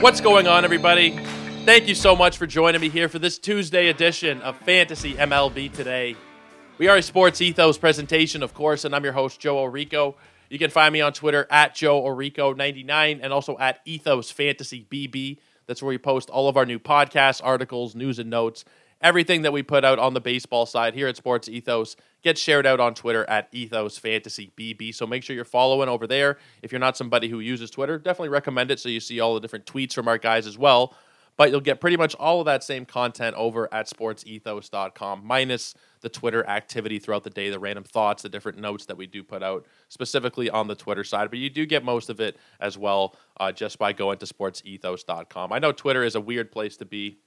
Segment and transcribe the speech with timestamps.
[0.00, 1.10] What's going on, everybody?
[1.64, 5.72] Thank you so much for joining me here for this Tuesday edition of Fantasy MLB
[5.72, 6.14] Today.
[6.78, 10.14] We are a sports ethos presentation, of course, and I'm your host, Joe Orrico.
[10.50, 15.38] You can find me on Twitter at Joe Orrico99 and also at Ethos Fantasy BB.
[15.66, 18.64] That's where we post all of our new podcasts, articles, news, and notes.
[19.00, 22.66] Everything that we put out on the baseball side here at Sports Ethos gets shared
[22.66, 24.92] out on Twitter at Ethos Fantasy BB.
[24.92, 26.38] So make sure you're following over there.
[26.62, 29.40] If you're not somebody who uses Twitter, definitely recommend it so you see all the
[29.40, 30.94] different tweets from our guys as well.
[31.36, 36.08] But you'll get pretty much all of that same content over at sportsethos.com, minus the
[36.08, 39.44] Twitter activity throughout the day, the random thoughts, the different notes that we do put
[39.44, 41.30] out specifically on the Twitter side.
[41.30, 45.52] But you do get most of it as well uh, just by going to sportsethos.com.
[45.52, 47.18] I know Twitter is a weird place to be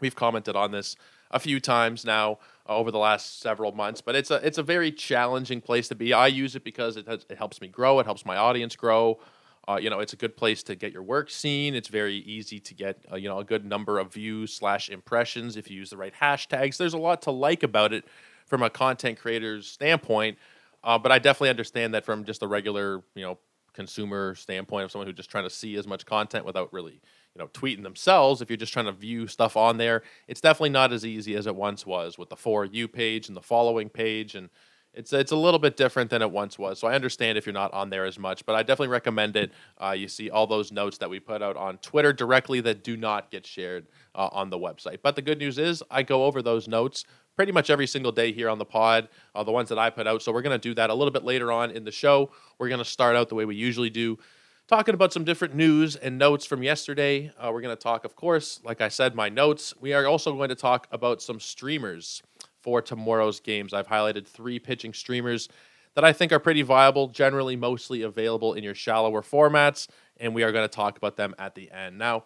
[0.00, 0.96] We've commented on this
[1.30, 4.62] a few times now uh, over the last several months, but it's a it's a
[4.62, 6.12] very challenging place to be.
[6.12, 7.98] I use it because it has, it helps me grow.
[8.00, 9.18] It helps my audience grow.
[9.66, 11.74] Uh, you know, it's a good place to get your work seen.
[11.74, 15.56] It's very easy to get uh, you know a good number of views slash impressions
[15.56, 16.76] if you use the right hashtags.
[16.76, 18.04] There's a lot to like about it
[18.46, 20.38] from a content creator's standpoint,
[20.82, 23.38] uh, but I definitely understand that from just a regular you know
[23.72, 27.00] consumer standpoint of someone who's just trying to see as much content without really
[27.34, 30.70] you know tweeting themselves if you're just trying to view stuff on there it's definitely
[30.70, 33.88] not as easy as it once was with the for you page and the following
[33.88, 34.48] page and
[34.92, 37.52] it's it's a little bit different than it once was so i understand if you're
[37.52, 39.52] not on there as much but i definitely recommend it
[39.84, 42.96] uh, you see all those notes that we put out on twitter directly that do
[42.96, 46.40] not get shared uh, on the website but the good news is i go over
[46.42, 47.04] those notes
[47.36, 50.06] pretty much every single day here on the pod, uh, the ones that I put
[50.06, 50.22] out.
[50.22, 52.30] So we're going to do that a little bit later on in the show.
[52.58, 54.18] We're going to start out the way we usually do,
[54.66, 57.30] talking about some different news and notes from yesterday.
[57.38, 59.74] Uh, we're going to talk, of course, like I said, my notes.
[59.78, 62.22] We are also going to talk about some streamers
[62.62, 63.74] for tomorrow's games.
[63.74, 65.48] I've highlighted three pitching streamers
[65.94, 69.86] that I think are pretty viable, generally mostly available in your shallower formats,
[70.16, 71.98] and we are going to talk about them at the end.
[71.98, 72.24] Now,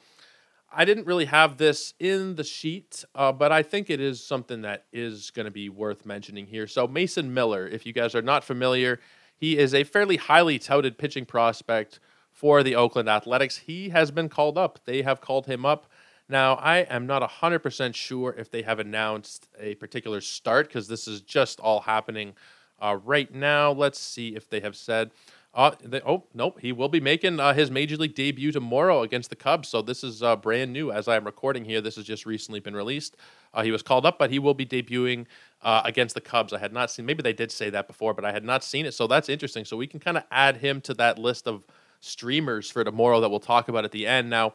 [0.72, 4.62] I didn't really have this in the sheet, uh, but I think it is something
[4.62, 6.66] that is going to be worth mentioning here.
[6.66, 9.00] So, Mason Miller, if you guys are not familiar,
[9.37, 12.00] he is a fairly highly touted pitching prospect
[12.38, 13.56] for the Oakland Athletics.
[13.56, 14.78] He has been called up.
[14.84, 15.91] They have called him up.
[16.28, 21.09] Now, I am not 100% sure if they have announced a particular start because this
[21.09, 22.34] is just all happening
[22.81, 23.72] uh, right now.
[23.72, 25.10] Let's see if they have said.
[25.53, 26.60] Uh, they, oh, nope.
[26.60, 29.66] He will be making uh, his major league debut tomorrow against the Cubs.
[29.66, 31.81] So this is uh, brand new as I'm recording here.
[31.81, 33.16] This has just recently been released.
[33.53, 35.26] Uh, he was called up, but he will be debuting
[35.62, 36.53] uh, against the Cubs.
[36.53, 38.87] I had not seen, maybe they did say that before, but I had not seen
[38.87, 38.94] it.
[38.94, 39.65] So that's interesting.
[39.65, 41.65] So we can kind of add him to that list of
[42.00, 44.31] streamers for tomorrow that we'll talk about at the end.
[44.31, 44.54] Now,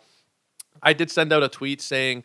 [0.81, 2.23] I did send out a tweet saying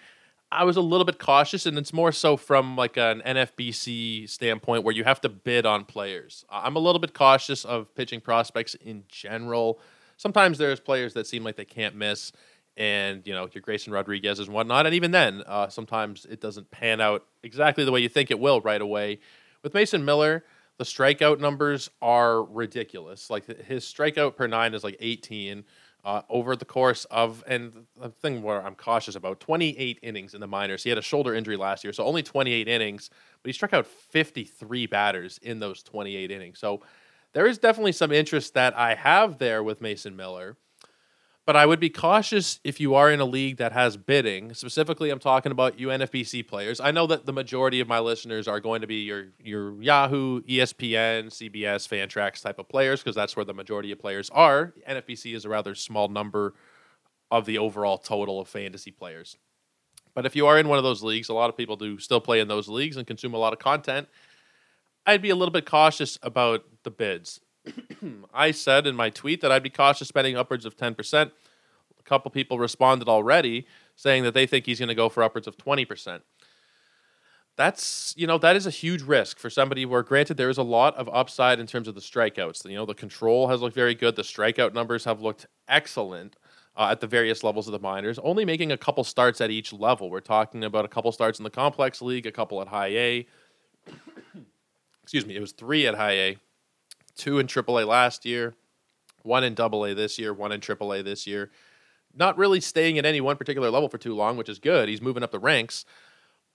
[0.51, 4.83] I was a little bit cautious, and it's more so from like an NFBC standpoint
[4.83, 6.45] where you have to bid on players.
[6.51, 9.79] I'm a little bit cautious of pitching prospects in general.
[10.17, 12.33] Sometimes there's players that seem like they can't miss,
[12.79, 16.71] and you know your Grayson Rodriguez and whatnot, and even then, uh, sometimes it doesn't
[16.71, 19.19] pan out exactly the way you think it will right away.
[19.63, 20.45] With Mason Miller,
[20.79, 23.31] the strikeout numbers are ridiculous.
[23.31, 25.65] Like his strikeout per nine is like 18
[26.05, 30.41] uh, over the course of, and the thing where I'm cautious about 28 innings in
[30.41, 30.85] the minors.
[30.85, 33.11] He had a shoulder injury last year, so only 28 innings,
[33.43, 36.61] but he struck out 53 batters in those 28 innings.
[36.61, 36.81] So
[37.33, 40.57] there is definitely some interest that I have there with Mason Miller.
[41.49, 44.53] But I would be cautious if you are in a league that has bidding.
[44.53, 46.79] Specifically, I'm talking about UNFBC players.
[46.79, 50.43] I know that the majority of my listeners are going to be your your Yahoo,
[50.43, 54.75] ESPN, CBS, Fantrax type of players because that's where the majority of players are.
[54.87, 56.53] NFBC is a rather small number
[57.31, 59.39] of the overall total of fantasy players.
[60.15, 62.21] But if you are in one of those leagues, a lot of people do still
[62.21, 64.07] play in those leagues and consume a lot of content.
[65.07, 67.41] I'd be a little bit cautious about the bids.
[68.35, 71.31] I said in my tweet that I'd be cautious spending upwards of 10%.
[71.99, 73.67] A couple people responded already
[73.97, 76.21] saying that they think he's going to go for upwards of 20%.
[77.57, 80.63] that's you know that is a huge risk for somebody where granted there is a
[80.63, 82.65] lot of upside in terms of the strikeouts.
[82.65, 84.15] You know the control has looked very good.
[84.17, 86.37] The strikeout numbers have looked excellent
[86.77, 88.19] uh, at the various levels of the minors.
[88.21, 90.09] Only making a couple starts at each level.
[90.09, 93.27] We're talking about a couple starts in the complex league a couple at high a.
[95.03, 96.37] Excuse me it was three at high a
[97.19, 98.55] two in AAA last year
[99.23, 101.51] one in double a this year one in AAA this year
[102.15, 105.03] not really staying at any one particular level for too long which is good he's
[105.03, 105.85] moving up the ranks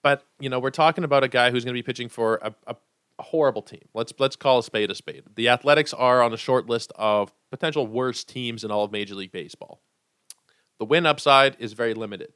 [0.04, 2.54] but you know, we're talking about a guy who's going to be pitching for a,
[2.68, 2.76] a,
[3.20, 3.88] a, horrible team.
[3.94, 5.24] Let's let's call a spade a spade.
[5.36, 9.16] The Athletics are on a short list of potential worst teams in all of Major
[9.16, 9.82] League Baseball.
[10.78, 12.34] The win upside is very limited.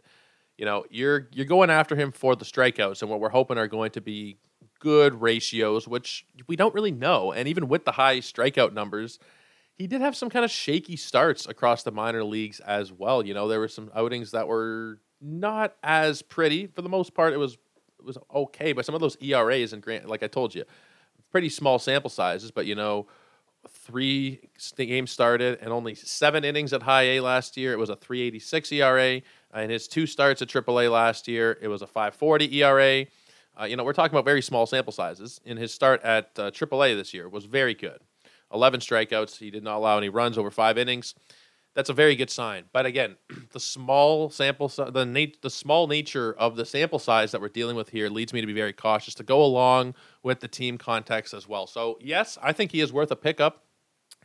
[0.58, 3.68] You know, you're you're going after him for the strikeouts, and what we're hoping are
[3.68, 4.38] going to be
[4.80, 7.32] good ratios, which we don't really know.
[7.32, 9.20] And even with the high strikeout numbers,
[9.74, 13.26] he did have some kind of shaky starts across the minor leagues as well.
[13.26, 16.68] You know, there were some outings that were not as pretty.
[16.68, 17.54] For the most part, it was
[18.00, 18.74] it was okay.
[18.74, 20.64] But some of those ERAs and grant, like I told you,
[21.32, 22.52] pretty small sample sizes.
[22.52, 23.08] But you know,
[23.70, 24.40] three
[24.78, 27.74] games started and only seven innings at high A last year.
[27.74, 29.22] It was a 386 ERA.
[29.56, 33.06] In his two starts at AAA last year, it was a 540 ERA.
[33.60, 35.42] Uh, you know, we're talking about very small sample sizes.
[35.46, 38.00] In his start at uh, AAA this year, was very good.
[38.54, 39.38] 11 strikeouts.
[39.38, 41.16] He did not allow any runs over five innings
[41.78, 42.64] that's a very good sign.
[42.74, 43.18] But again,
[43.52, 47.76] the small sample, the nat- the small nature of the sample size that we're dealing
[47.76, 49.94] with here leads me to be very cautious to go along
[50.24, 51.68] with the team context as well.
[51.68, 53.64] So yes, I think he is worth a pickup.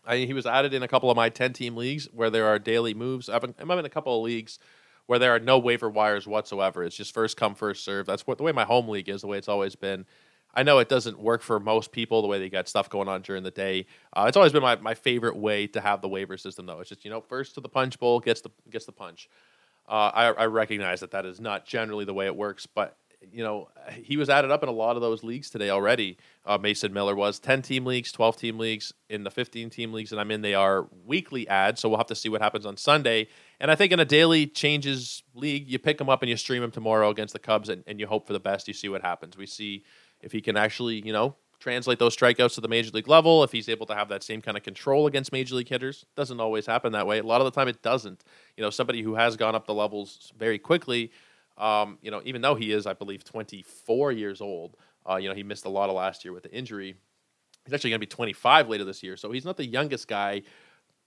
[0.06, 2.58] I, he was added in a couple of my ten team leagues where there are
[2.58, 3.28] daily moves.
[3.28, 4.58] I'm in a couple of leagues
[5.06, 6.84] where there are no waiver wires whatsoever.
[6.84, 8.06] It's just first come first serve.
[8.06, 9.22] That's what the way my home league is.
[9.22, 10.06] The way it's always been.
[10.54, 13.22] I know it doesn't work for most people the way they got stuff going on
[13.22, 13.86] during the day.
[14.12, 16.80] Uh, it's always been my, my favorite way to have the waiver system, though.
[16.80, 19.28] It's just you know first to the punch bowl gets the gets the punch.
[19.88, 22.96] Uh, I, I recognize that that is not generally the way it works, but
[23.30, 23.68] you know
[24.02, 26.18] he was added up in a lot of those leagues today already.
[26.44, 30.10] Uh, Mason Miller was ten team leagues, twelve team leagues, in the fifteen team leagues
[30.10, 30.42] that I'm in.
[30.42, 33.28] They are weekly ads, so we'll have to see what happens on Sunday.
[33.62, 36.62] And I think in a daily changes league, you pick them up and you stream
[36.62, 38.66] them tomorrow against the Cubs, and, and you hope for the best.
[38.66, 39.36] You see what happens.
[39.36, 39.84] We see
[40.20, 43.52] if he can actually, you know, translate those strikeouts to the major league level, if
[43.52, 46.66] he's able to have that same kind of control against major league hitters, doesn't always
[46.66, 47.20] happen that way.
[47.20, 48.24] A lot of the time, it doesn't.
[48.56, 51.12] You know, somebody who has gone up the levels very quickly,
[51.56, 54.76] um, you know, even though he is, I believe, 24 years old,
[55.08, 56.96] uh, you know, he missed a lot of last year with the injury.
[57.64, 60.42] He's actually going to be 25 later this year, so he's not the youngest guy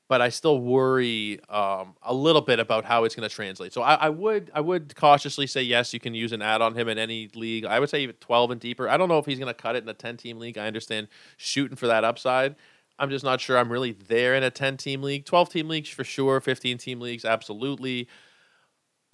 [0.07, 3.73] but I still worry um, a little bit about how it's going to translate.
[3.73, 6.75] So I, I, would I would cautiously say yes, you can use an ad on
[6.75, 7.65] him in any league.
[7.65, 8.87] I would say even 12 and deeper.
[8.87, 10.57] I don't know if he's going to cut it in a 10 team league.
[10.57, 11.07] I understand
[11.37, 12.55] shooting for that upside.
[12.99, 15.25] I'm just not sure I'm really there in a 10 team league.
[15.25, 18.07] 12 team leagues for sure, 15 team leagues absolutely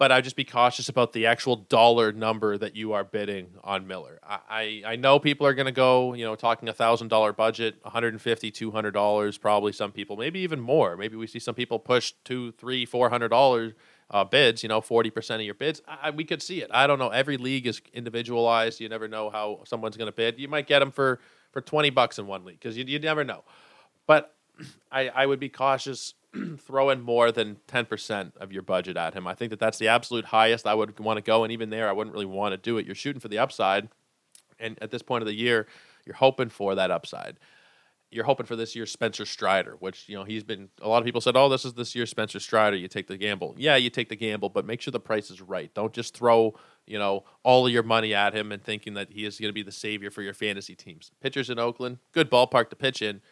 [0.02, 3.86] but I'd just be cautious about the actual dollar number that you are bidding on
[3.86, 4.18] Miller.
[4.24, 7.76] I, I, know people are going to go, you know, talking a thousand dollar budget,
[7.82, 10.96] 150, 200 dollars, probably some people, maybe even more.
[10.96, 13.74] Maybe we see some people push two, three, four hundred dollars
[14.10, 14.64] uh, bids.
[14.64, 15.80] You know, 40 percent of your bids.
[15.86, 16.70] I, we could see it.
[16.72, 17.10] I don't know.
[17.10, 18.80] Every league is individualized.
[18.80, 20.40] You never know how someone's going to bid.
[20.40, 21.20] You might get them for
[21.52, 23.44] for 20 bucks in one league because you you never know.
[24.08, 24.34] But
[24.90, 26.14] I I would be cautious
[26.58, 29.26] throw in more than 10% of your budget at him.
[29.26, 31.44] I think that that's the absolute highest I would want to go.
[31.44, 32.86] And even there, I wouldn't really want to do it.
[32.86, 33.88] You're shooting for the upside.
[34.58, 35.66] And at this point of the year,
[36.06, 37.38] you're hoping for that upside.
[38.10, 41.04] You're hoping for this year's Spencer Strider, which, you know, he's been, a lot of
[41.06, 42.76] people said, oh, this is this year's Spencer Strider.
[42.76, 43.54] You take the gamble.
[43.56, 45.72] Yeah, you take the gamble, but make sure the price is right.
[45.72, 46.54] Don't just throw,
[46.86, 49.54] you know, all of your money at him and thinking that he is going to
[49.54, 51.10] be the savior for your fantasy teams.
[51.22, 53.22] Pitchers in Oakland, good ballpark to pitch in,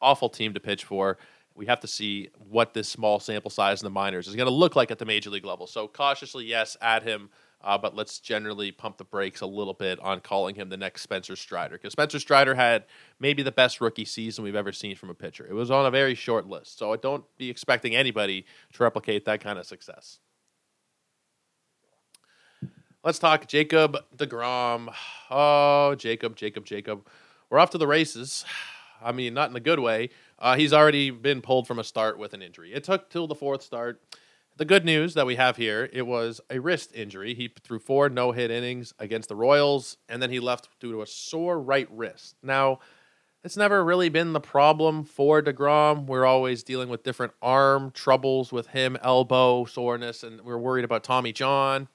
[0.00, 1.18] awful team to pitch for
[1.58, 4.54] we have to see what this small sample size in the minors is going to
[4.54, 5.66] look like at the major league level.
[5.66, 9.98] So cautiously, yes, add him, uh, but let's generally pump the brakes a little bit
[9.98, 12.84] on calling him the next Spencer Strider because Spencer Strider had
[13.18, 15.44] maybe the best rookie season we've ever seen from a pitcher.
[15.48, 19.24] It was on a very short list, so I don't be expecting anybody to replicate
[19.24, 20.20] that kind of success.
[23.02, 24.94] Let's talk Jacob DeGrom.
[25.30, 27.06] Oh, Jacob, Jacob, Jacob.
[27.50, 28.44] We're off to the races.
[29.02, 30.10] I mean, not in a good way.
[30.38, 32.72] Uh, he's already been pulled from a start with an injury.
[32.72, 34.00] It took till the fourth start.
[34.56, 37.34] The good news that we have here, it was a wrist injury.
[37.34, 41.06] He threw four no-hit innings against the Royals, and then he left due to a
[41.06, 42.36] sore right wrist.
[42.42, 42.80] Now,
[43.44, 46.06] it's never really been the problem for DeGrom.
[46.06, 51.04] We're always dealing with different arm troubles with him, elbow soreness, and we're worried about
[51.04, 51.88] Tommy John.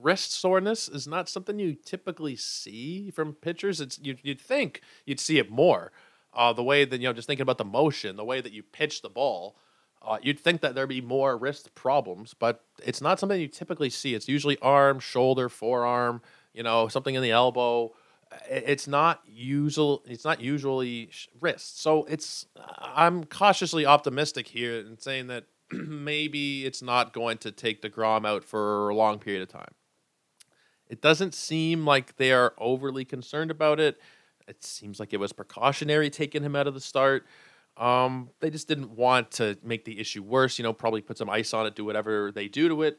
[0.00, 3.80] Wrist soreness is not something you typically see from pitchers.
[3.80, 5.90] It's you, you'd think you'd see it more
[6.38, 8.62] uh, the way that you know, just thinking about the motion, the way that you
[8.62, 9.56] pitch the ball,
[10.00, 13.90] uh, you'd think that there'd be more wrist problems, but it's not something you typically
[13.90, 14.14] see.
[14.14, 16.22] It's usually arm, shoulder, forearm.
[16.54, 17.92] You know, something in the elbow.
[18.48, 20.02] It's not usual.
[20.06, 21.80] It's not usually wrist.
[21.80, 22.46] So it's.
[22.78, 28.44] I'm cautiously optimistic here in saying that maybe it's not going to take Degrom out
[28.44, 29.74] for a long period of time.
[30.88, 34.00] It doesn't seem like they are overly concerned about it.
[34.48, 37.26] It seems like it was precautionary taking him out of the start.
[37.76, 40.58] Um, they just didn't want to make the issue worse.
[40.58, 42.98] You know, probably put some ice on it, do whatever they do to it.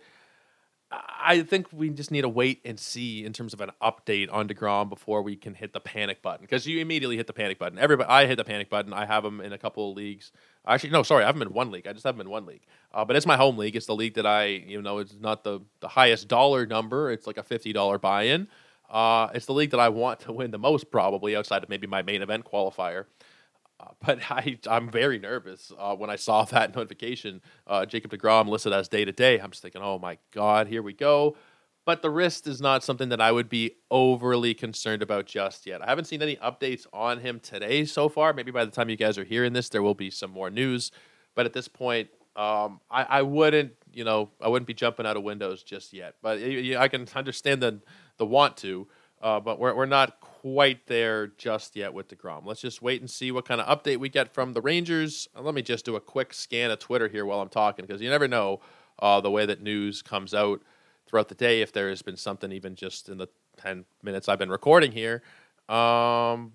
[0.92, 4.48] I think we just need to wait and see in terms of an update on
[4.48, 7.78] Degrom before we can hit the panic button because you immediately hit the panic button.
[7.78, 8.92] Everybody, I hit the panic button.
[8.92, 10.32] I have him in a couple of leagues.
[10.66, 11.86] Actually, no, sorry, I have him in one league.
[11.86, 12.64] I just have him in one league.
[12.92, 13.76] Uh, but it's my home league.
[13.76, 17.12] It's the league that I, you know, it's not the the highest dollar number.
[17.12, 18.48] It's like a fifty dollar buy in.
[18.90, 21.88] Uh, it's the league that I want to win the most, probably outside of maybe
[21.88, 23.06] my main event qualifier.
[23.80, 27.42] Uh, but I, I'm very nervous uh, when I saw that notification.
[27.68, 29.40] Uh, Jacob DeGrom listed as day to day.
[29.40, 31.36] I'm just thinking, oh my God, here we go.
[31.86, 35.82] But the wrist is not something that I would be overly concerned about just yet.
[35.82, 38.32] I haven't seen any updates on him today so far.
[38.34, 40.92] Maybe by the time you guys are hearing this, there will be some more news.
[41.34, 45.18] But at this point, um, I, I, wouldn't, you know, I wouldn't be jumping out
[45.18, 46.16] of windows just yet.
[46.22, 47.80] But I can understand the
[48.20, 48.88] the want to.
[49.22, 52.46] Uh, but we're, we're not quite there just yet with DeGrom.
[52.46, 55.28] Let's just wait and see what kind of update we get from the Rangers.
[55.36, 58.02] Uh, let me just do a quick scan of Twitter here while I'm talking because
[58.02, 58.62] you never know
[59.00, 60.62] uh, the way that news comes out
[61.06, 64.40] throughout the day if there has been something even just in the 10 minutes I've
[64.40, 65.22] been recording here.
[65.68, 66.54] Um,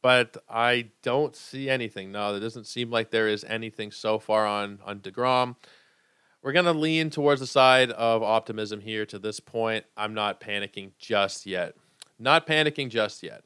[0.00, 2.12] but I don't see anything.
[2.12, 5.56] No, there doesn't seem like there is anything so far on, on DeGrom.
[6.44, 9.86] We're going to lean towards the side of optimism here to this point.
[9.96, 11.74] I'm not panicking just yet.
[12.18, 13.44] Not panicking just yet.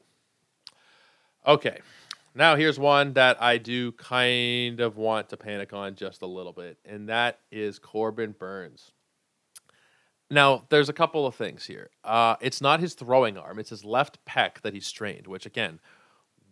[1.47, 1.79] Okay.
[2.35, 6.51] Now here's one that I do kind of want to panic on just a little
[6.51, 8.91] bit, and that is Corbin Burnes.
[10.29, 11.89] Now, there's a couple of things here.
[12.03, 15.79] Uh, it's not his throwing arm, it's his left pec that he strained, which, again,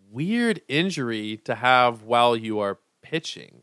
[0.10, 3.62] weird injury to have while you are pitching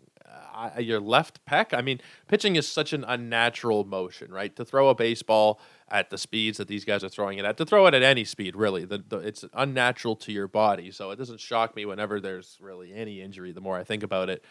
[0.55, 1.77] uh, your left pec.
[1.77, 4.55] I mean, pitching is such an unnatural motion, right?
[4.57, 7.67] To throw a baseball at the speeds that these guys are throwing it at, to
[7.67, 10.91] throw it at any speed, really, the, the, it's unnatural to your body.
[10.91, 13.53] So it doesn't shock me whenever there's really any injury.
[13.53, 14.45] The more I think about it,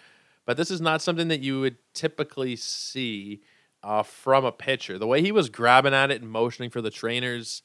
[0.45, 3.41] but this is not something that you would typically see
[3.81, 4.97] uh, from a pitcher.
[4.97, 7.63] The way he was grabbing at it and motioning for the trainers,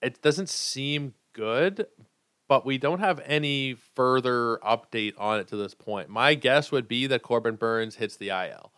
[0.00, 1.86] it doesn't seem good
[2.48, 6.08] but we don't have any further update on it to this point.
[6.08, 8.72] My guess would be that Corbin Burnes hits the IL.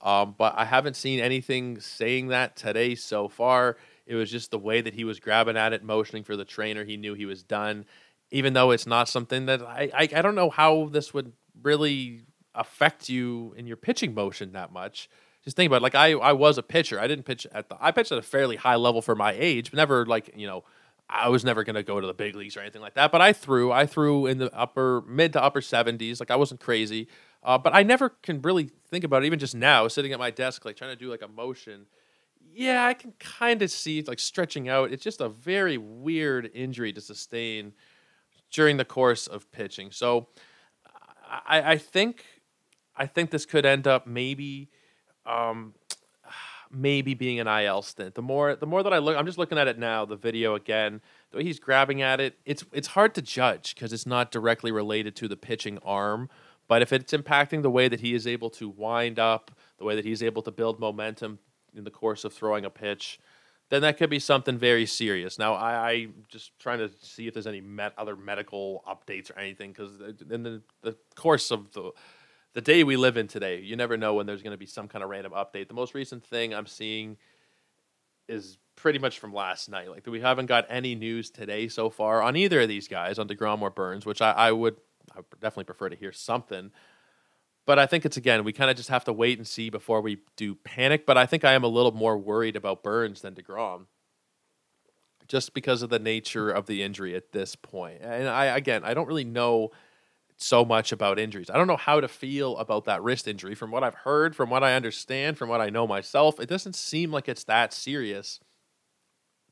[0.00, 3.76] Um, but I haven't seen anything saying that today so far.
[4.06, 6.84] It was just the way that he was grabbing at it, motioning for the trainer.
[6.84, 7.84] He knew he was done,
[8.30, 12.22] even though it's not something that I, I, I don't know how this would really
[12.54, 15.08] affect you in your pitching motion that much.
[15.44, 15.82] Just think about it.
[15.82, 17.00] Like I, I was a pitcher.
[17.00, 19.70] I didn't pitch at the I pitched at a fairly high level for my age,
[19.70, 20.64] but never like, you know,
[21.10, 23.20] I was never going to go to the big leagues or anything like that, but
[23.20, 23.72] I threw.
[23.72, 26.20] I threw in the upper mid to upper 70s.
[26.20, 27.08] Like I wasn't crazy,
[27.42, 29.26] uh, but I never can really think about it.
[29.26, 31.86] Even just now, sitting at my desk, like trying to do like a motion.
[32.52, 34.92] Yeah, I can kind of see like stretching out.
[34.92, 37.72] It's just a very weird injury to sustain
[38.50, 39.90] during the course of pitching.
[39.90, 40.28] So
[41.46, 42.24] I, I think
[42.96, 44.70] I think this could end up maybe
[45.24, 45.74] um,
[46.70, 48.14] maybe being an IL stint.
[48.14, 50.54] The more the more that I look, I'm just looking at it now, the video
[50.54, 54.30] again, the way he's grabbing at it, it's it's hard to judge because it's not
[54.30, 56.28] directly related to the pitching arm.
[56.68, 59.96] But if it's impacting the way that he is able to wind up, the way
[59.96, 61.38] that he's able to build momentum
[61.74, 63.18] in the course of throwing a pitch,
[63.70, 65.38] then that could be something very serious.
[65.38, 69.38] Now, I, I just trying to see if there's any met, other medical updates or
[69.38, 71.92] anything because uh, in the, the course of the
[72.54, 74.88] the day we live in today, you never know when there's going to be some
[74.88, 75.68] kind of random update.
[75.68, 77.16] The most recent thing I'm seeing
[78.28, 79.90] is pretty much from last night.
[79.90, 83.28] Like we haven't got any news today so far on either of these guys, on
[83.28, 84.76] Degrom or Burnes, which I, I would
[85.16, 86.70] I definitely prefer to hear something.
[87.66, 90.00] But I think it's again we kind of just have to wait and see before
[90.00, 91.06] we do panic.
[91.06, 93.86] But I think I am a little more worried about Burnes than Degrom,
[95.26, 97.98] just because of the nature of the injury at this point.
[98.00, 99.70] And I again I don't really know
[100.38, 101.50] so much about injuries.
[101.50, 103.56] I don't know how to feel about that wrist injury.
[103.56, 106.76] From what I've heard, from what I understand, from what I know myself, it doesn't
[106.76, 108.38] seem like it's that serious.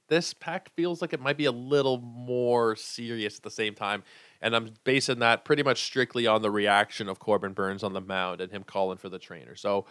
[0.08, 4.04] This pack feels like it might be a little more serious at the same time.
[4.40, 8.00] And I'm basing that pretty much strictly on the reaction of Corbin Burnes on the
[8.00, 9.56] mound and him calling for the trainer.
[9.56, 9.86] So,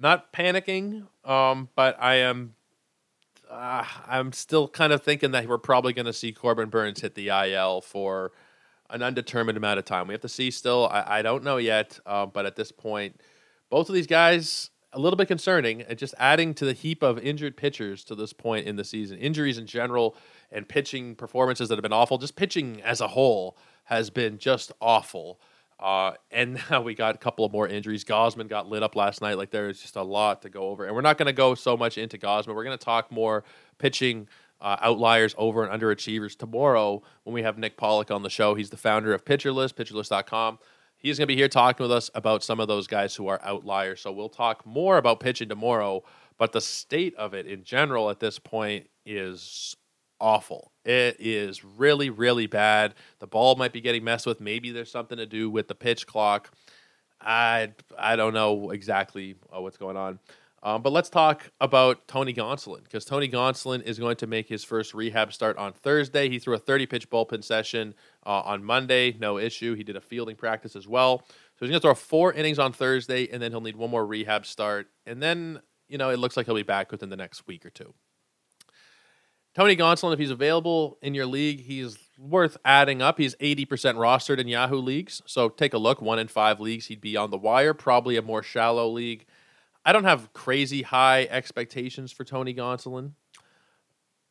[0.00, 2.54] not panicking, um, but I am.
[3.50, 7.14] Uh, I'm still kind of thinking that we're probably going to see Corbin Burnes hit
[7.14, 8.32] the IL for
[8.90, 10.08] an undetermined amount of time.
[10.08, 10.88] We have to see still.
[10.90, 13.20] I, I don't know yet, uh, but at this point,
[13.70, 15.82] both of these guys a little bit concerning.
[15.82, 19.18] And just adding to the heap of injured pitchers to this point in the season,
[19.18, 20.16] injuries in general,
[20.50, 22.18] and pitching performances that have been awful.
[22.18, 25.40] Just pitching as a whole has been just awful.
[25.78, 28.04] Uh, and now we got a couple of more injuries.
[28.04, 29.36] Gausman got lit up last night.
[29.36, 31.54] Like there is just a lot to go over, and we're not going to go
[31.54, 32.54] so much into Gausman.
[32.54, 33.44] We're going to talk more
[33.78, 34.28] pitching
[34.60, 38.54] uh, outliers, over and underachievers tomorrow when we have Nick Pollock on the show.
[38.54, 40.58] He's the founder of PitcherList, PitcherList.com.
[40.96, 43.40] He's going to be here talking with us about some of those guys who are
[43.44, 44.00] outliers.
[44.00, 46.02] So we'll talk more about pitching tomorrow,
[46.38, 49.76] but the state of it in general at this point is
[50.20, 50.72] awful.
[50.84, 52.94] It is really, really bad.
[53.20, 54.40] The ball might be getting messed with.
[54.40, 56.50] Maybe there's something to do with the pitch clock.
[57.20, 60.18] I I don't know exactly uh, what's going on.
[60.62, 64.64] Um, but let's talk about Tony Gonsolin because Tony Gonsolin is going to make his
[64.64, 66.28] first rehab start on Thursday.
[66.28, 67.94] He threw a 30 pitch bullpen session
[68.26, 69.74] uh, on Monday, no issue.
[69.74, 71.22] He did a fielding practice as well.
[71.58, 74.04] So he's going to throw four innings on Thursday, and then he'll need one more
[74.04, 74.88] rehab start.
[75.06, 77.70] And then, you know, it looks like he'll be back within the next week or
[77.70, 77.94] two.
[79.54, 83.18] Tony Gonsolin, if he's available in your league, he's worth adding up.
[83.18, 85.22] He's 80% rostered in Yahoo leagues.
[85.26, 86.00] So take a look.
[86.00, 87.74] One in five leagues, he'd be on the wire.
[87.74, 89.26] Probably a more shallow league.
[89.88, 93.12] I don't have crazy high expectations for Tony Gonsolin.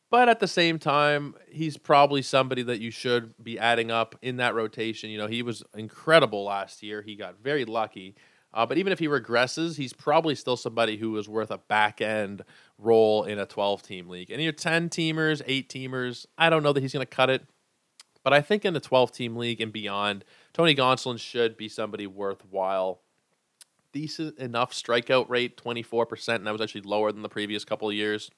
[0.08, 4.36] But at the same time, he's probably somebody that you should be adding up in
[4.36, 5.10] that rotation.
[5.10, 7.02] You know, he was incredible last year.
[7.02, 8.14] He got very lucky.
[8.54, 12.00] Uh, but even if he regresses, he's probably still somebody who is worth a back
[12.00, 12.44] end
[12.78, 14.30] role in a 12 team league.
[14.30, 17.44] And your 10 teamers, 8 teamers, I don't know that he's going to cut it.
[18.22, 22.06] But I think in the 12 team league and beyond, Tony Gonsolin should be somebody
[22.06, 23.00] worthwhile.
[23.98, 27.96] Decent enough strikeout rate, 24%, and that was actually lower than the previous couple of
[27.96, 28.30] years.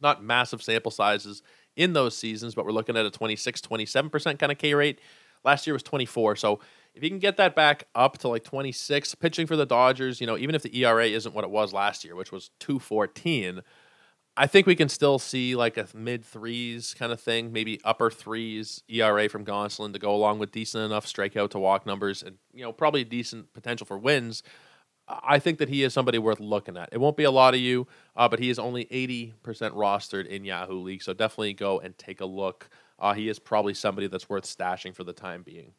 [0.00, 1.42] Not massive sample sizes
[1.76, 4.98] in those seasons, but we're looking at a 26, 27% kind of K rate.
[5.44, 6.36] Last year was 24.
[6.36, 6.60] So
[6.94, 10.26] if you can get that back up to like 26, pitching for the Dodgers, you
[10.26, 13.60] know, even if the ERA isn't what it was last year, which was 214,
[14.38, 18.10] I think we can still see like a mid threes kind of thing, maybe upper
[18.10, 22.38] threes ERA from Gonsolin to go along with decent enough strikeout to walk numbers and,
[22.54, 24.42] you know, probably decent potential for wins.
[25.08, 26.90] I think that he is somebody worth looking at.
[26.92, 29.32] It won't be a lot of you, uh, but he is only 80%
[29.72, 31.02] rostered in Yahoo League.
[31.02, 32.68] So definitely go and take a look.
[32.98, 35.72] Uh, he is probably somebody that's worth stashing for the time being.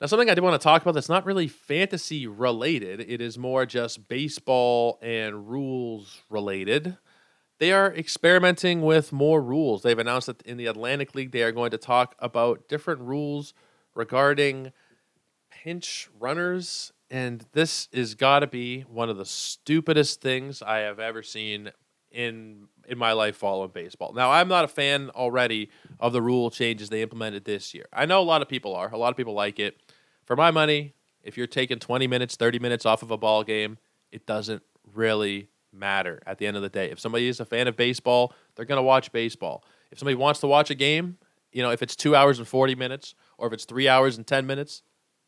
[0.00, 3.38] Now, something I did want to talk about that's not really fantasy related, it is
[3.38, 6.98] more just baseball and rules related.
[7.58, 9.82] They are experimenting with more rules.
[9.82, 13.54] They've announced that in the Atlantic League, they are going to talk about different rules
[13.94, 14.72] regarding
[15.50, 16.92] pinch runners.
[17.10, 21.70] And this is got to be one of the stupidest things I have ever seen
[22.10, 24.12] in in my life following baseball.
[24.12, 27.86] Now, I'm not a fan already of the rule changes they implemented this year.
[27.92, 28.92] I know a lot of people are.
[28.92, 29.76] A lot of people like it
[30.24, 33.78] for my money, if you're taking 20 minutes, 30 minutes off of a ball game,
[34.12, 34.62] it doesn't
[34.94, 36.90] really matter at the end of the day.
[36.90, 39.64] If somebody is a fan of baseball, they're going to watch baseball.
[39.90, 41.18] If somebody wants to watch a game,
[41.52, 44.26] you know, if it's 2 hours and 40 minutes or if it's 3 hours and
[44.26, 44.82] 10 minutes,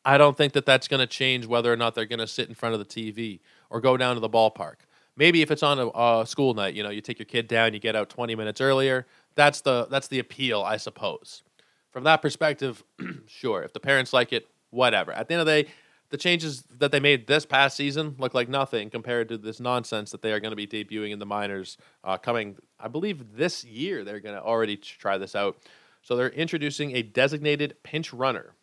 [0.09, 2.49] I don't think that that's going to change whether or not they're going to sit
[2.49, 4.77] in front of the TV or go down to the ballpark.
[5.17, 7.79] Maybe if it's on a, school night, you know, you take your kid down, you
[7.79, 9.07] get out 20 minutes earlier.
[9.35, 11.43] That's the that's the appeal, I suppose.
[11.91, 12.83] From that perspective,
[13.27, 13.63] sure.
[13.63, 15.13] If the parents like it, whatever.
[15.13, 15.71] At the end of the day,
[16.09, 20.11] the changes that they made this past season look like nothing compared to this nonsense
[20.13, 23.63] that they are going to be debuting in the minors uh, coming, I believe, this
[23.63, 24.05] year.
[24.05, 25.59] They're going to already try this out.
[26.01, 28.55] So they're introducing a designated pinch runner,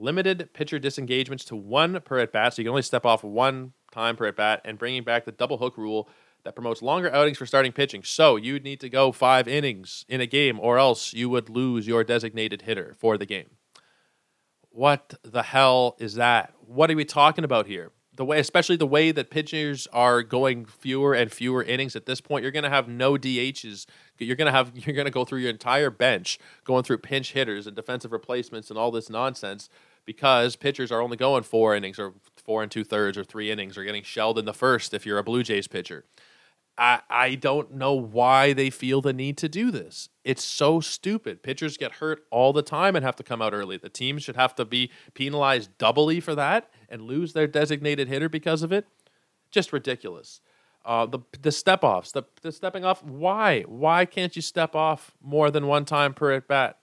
[0.00, 2.54] limited pitcher disengagements to one per at bat.
[2.54, 5.32] So you can only step off one time per at bat, and bringing back the
[5.32, 6.08] double hook rule
[6.44, 8.02] that promotes longer outings for starting pitching.
[8.02, 11.86] So you'd need to go five innings in a game, or else you would lose
[11.86, 13.50] your designated hitter for the game
[14.70, 16.54] what the hell is that?
[16.60, 17.90] What are we talking about here?
[18.16, 22.20] The way, especially the way that pitchers are going fewer and fewer innings at this
[22.20, 23.86] point, you're going to have no DHs.
[24.18, 27.32] You're going to have you're going to go through your entire bench going through pinch
[27.32, 29.68] hitters and defensive replacements and all this nonsense
[30.04, 33.76] because pitchers are only going four innings or four and two thirds or three innings
[33.76, 36.04] or getting shelled in the first if you're a Blue Jays pitcher.
[36.78, 40.08] I, I don't know why they feel the need to do this.
[40.24, 41.42] It's so stupid.
[41.42, 43.76] Pitchers get hurt all the time and have to come out early.
[43.76, 48.30] The team should have to be penalized doubly for that and lose their designated hitter
[48.30, 48.86] because of it.
[49.50, 50.40] Just ridiculous.
[50.82, 53.04] Uh, the the step offs, the, the stepping off.
[53.04, 53.62] Why?
[53.62, 56.78] Why can't you step off more than one time per at bat?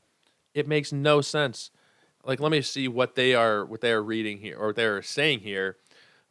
[0.53, 1.71] It makes no sense.
[2.27, 5.01] Like, let me see what they are what they are reading here or what they're
[5.01, 5.77] saying here.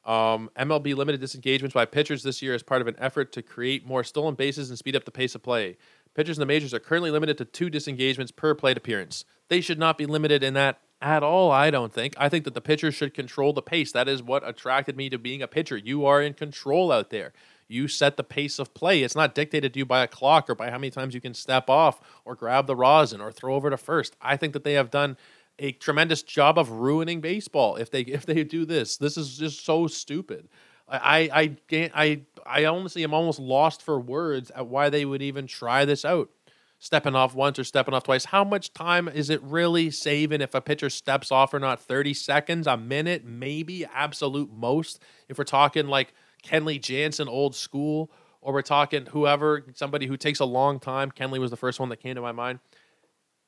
[0.04, 3.84] Um, MLB limited disengagements by pitchers this year as part of an effort to create
[3.84, 5.78] more stolen bases and speed up the pace of play.
[6.14, 9.24] Pitchers in the majors are currently limited to two disengagements per plate appearance.
[9.48, 12.14] They should not be limited in that at all, I don't think.
[12.16, 13.92] I think that the pitcher should control the pace.
[13.92, 15.76] That is what attracted me to being a pitcher.
[15.76, 17.32] You are in control out there.
[17.68, 19.02] You set the pace of play.
[19.02, 21.34] It's not dictated to you by a clock or by how many times you can
[21.34, 24.16] step off or grab the rosin or throw over to first.
[24.22, 25.16] I think that they have done
[25.58, 28.96] a tremendous job of ruining baseball if they if they do this.
[28.96, 30.48] This is just so stupid.
[30.88, 35.46] I I I I honestly am almost lost for words at why they would even
[35.46, 36.30] try this out
[36.78, 38.26] stepping off once or stepping off twice.
[38.26, 41.80] How much time is it really saving if a pitcher steps off or not?
[41.80, 45.00] 30 seconds, a minute, maybe, absolute most.
[45.28, 46.12] If we're talking like
[46.44, 51.10] Kenley Jansen, old school, or we're talking whoever, somebody who takes a long time.
[51.10, 52.60] Kenley was the first one that came to my mind.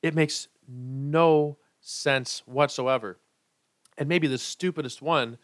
[0.01, 1.57] It makes no
[1.89, 3.17] sense whatsoever.
[3.97, 5.37] And maybe the stupidest one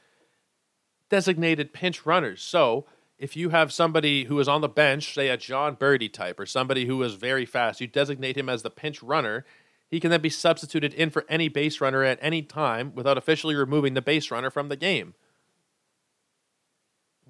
[1.09, 2.41] designated pinch runners.
[2.41, 2.85] So
[3.17, 6.45] if you have somebody who is on the bench, say a Jon Berti type or
[6.45, 9.45] somebody who is very fast, you designate him as the pinch runner.
[9.89, 13.55] He can then be substituted in for any base runner at any time without officially
[13.55, 15.13] removing the base runner from the game.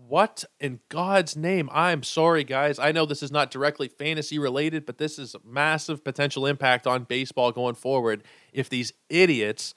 [0.08, 1.70] What in God's name?
[1.72, 2.78] I'm sorry, guys.
[2.78, 6.86] I know this is not directly fantasy related, but this is a massive potential impact
[6.86, 9.74] on baseball going forward if these idiots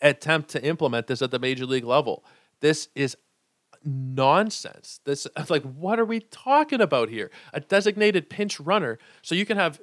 [0.00, 2.24] attempt to implement this at the major league level.
[2.60, 3.16] This is
[3.84, 5.00] nonsense.
[5.04, 7.30] This like what are we talking about here?
[7.52, 8.98] A designated pinch runner.
[9.22, 9.80] So you can have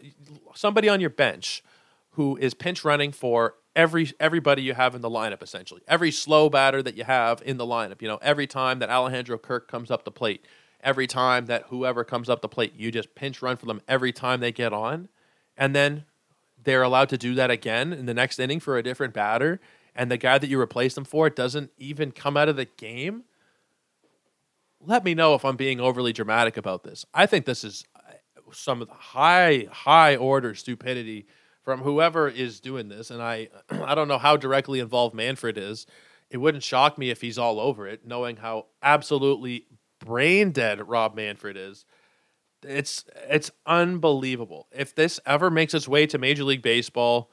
[0.56, 1.64] somebody on your bench
[2.12, 5.82] who is pinch running for every everybody you have in the lineup essentially.
[5.88, 9.38] Every slow batter that you have in the lineup, you know, every time that Alejandro
[9.38, 10.46] Kirk comes up the plate,
[10.82, 14.12] every time that whoever comes up the plate, you just pinch run for them every
[14.12, 15.08] time they get on.
[15.56, 16.06] And then
[16.62, 19.62] they're allowed to do that again in the next inning for a different batter
[19.96, 23.24] and the guy that you replace them for doesn't even come out of the game
[24.82, 27.06] let me know if I'm being overly dramatic about this.
[27.14, 28.14] I think this is uh,
[28.54, 31.26] some of the high, high order stupidity
[31.70, 33.12] from whoever is doing this.
[33.12, 35.86] And I, I don't know how directly involved Manfred is.
[36.32, 39.68] It wouldn't shock me if he's all over it, knowing how absolutely
[40.00, 41.86] brain dead Rob Manfred is.
[42.64, 44.68] It's it's unbelievable.
[44.72, 47.30] If this ever makes its way to Major League Baseball,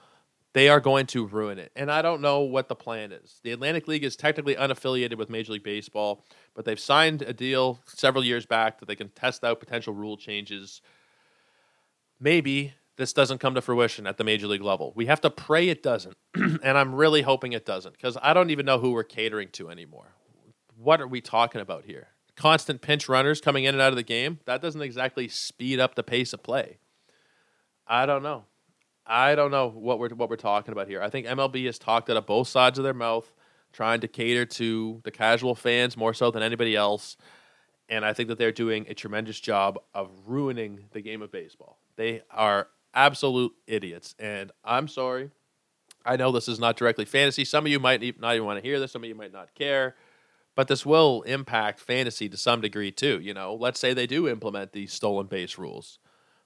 [0.53, 1.73] they are going to ruin it.
[1.75, 3.41] And I don't know what the plan is.
[3.43, 7.81] The Atlantic League is technically unaffiliated with Major League Baseball, but they've signed a deal
[7.87, 10.83] several years back that they can test out potential rule changes.
[12.21, 14.93] Maybe this doesn't come to fruition at the Major League level.
[14.95, 16.17] We have to pray it doesn't.
[16.35, 19.71] and I'm really hoping it doesn't because I don't even know who we're catering to
[19.71, 20.15] anymore.
[20.77, 22.09] What are we talking about here?
[22.37, 24.41] Constant pinch runners coming in and out of the game?
[24.45, 26.79] That doesn't exactly speed up the pace of play.
[27.87, 28.45] I don't know.
[29.07, 31.01] I don't know what we're what we're talking about here.
[31.01, 33.33] I think MLB has talked out of both sides of their mouth,
[33.73, 37.17] trying to cater to the casual fans more so than anybody else.
[37.89, 41.79] And I think that they're doing a tremendous job of ruining the game of baseball.
[41.95, 44.17] They are absolute idiots.
[44.19, 45.31] And I'm sorry.
[46.05, 47.45] I know this is not directly fantasy.
[47.45, 48.93] Some of you might not even want to hear this.
[48.93, 49.95] Some of you might not care.
[50.55, 53.21] But this will impact fantasy to some degree too.
[53.21, 55.99] You know, let's say they do implement these stolen base rules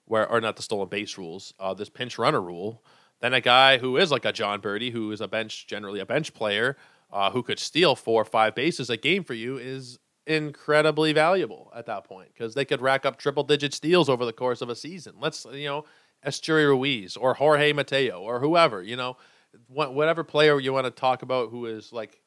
[0.07, 2.83] where or not the stolen base rules, uh, this pinch runner rule,
[3.21, 6.07] then a guy who is like a Jon Berti, who is a bench generally a
[6.07, 6.77] bench player,
[7.13, 11.73] uh, who could steal four or five bases a game for you is incredibly valuable
[11.75, 14.69] at that point because they could rack up triple digit steals over the course of
[14.69, 15.15] a season.
[15.21, 15.85] Let's you know
[16.25, 19.17] Esteury Ruiz or Jorge Mateo or whoever you know
[19.67, 22.21] whatever player you want to talk about who is like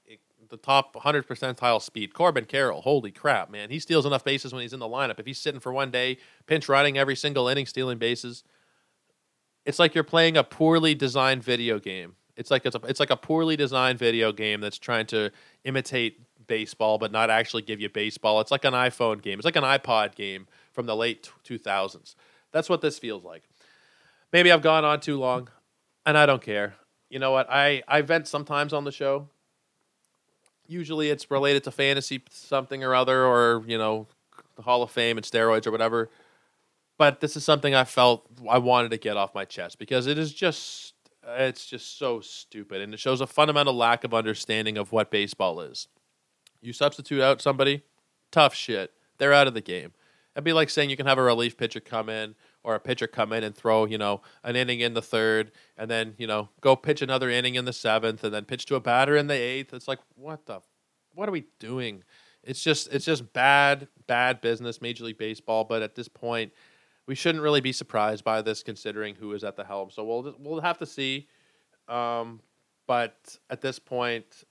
[0.54, 2.14] the top 100 percentile speed.
[2.14, 3.72] Corbin Carroll, holy crap, man.
[3.72, 5.20] He steals enough bases when he's in the lineup.
[5.20, 8.44] If he's sitting for one day, pinch running every single inning, stealing bases,
[9.66, 12.16] it's like you're playing a poorly designed video game.
[12.38, 15.32] It's like it's, a, it's like a poorly designed video game that's trying to
[15.64, 18.40] imitate baseball but not actually give you baseball.
[18.40, 19.40] It's like an iPhone game.
[19.40, 22.14] It's like an iPod game from the late 2000s.
[22.52, 23.44] That's what this feels like.
[24.34, 25.48] Maybe I've gone on too long
[26.06, 26.76] and I don't care.
[27.10, 27.50] You know what?
[27.50, 29.30] I, I vent sometimes on the show
[30.68, 34.08] usually it's related to fantasy something or other, or you know,
[34.56, 36.10] the Hall of Fame and steroids or whatever.
[36.98, 40.18] But this is something I felt I wanted to get off my chest because it
[40.18, 40.94] is just
[41.26, 45.62] it's just so stupid and it shows a fundamental lack of understanding of what baseball
[45.62, 45.88] is.
[46.62, 47.84] You substitute out somebody,
[48.32, 48.92] tough shit.
[49.18, 49.94] They're out of the game.
[50.36, 53.08] It'd be like saying you can have a relief pitcher come in or a pitcher
[53.08, 56.50] come in and throw, you know, an inning in the third and then, you know,
[56.62, 59.34] go pitch another inning in the seventh and then pitch to a batter in the
[59.34, 59.74] eighth.
[59.74, 60.62] It's like, what the,
[61.14, 62.04] what are we doing?
[62.44, 65.64] It's just, it's just bad, bad business, Major League Baseball.
[65.66, 66.54] But at this point,
[67.06, 69.90] we shouldn't really be surprised by this considering who is at the helm.
[69.92, 71.28] So we'll, we'll have to see.
[71.90, 72.40] Um,
[72.88, 74.44] but at this point,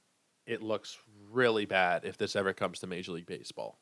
[0.47, 0.99] it looks
[1.31, 3.79] really bad if this ever comes to Major League Baseball.